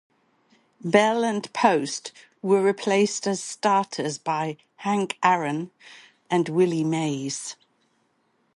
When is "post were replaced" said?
1.53-3.27